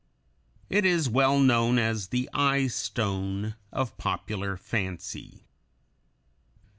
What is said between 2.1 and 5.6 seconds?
"eye stone" of popular fancy.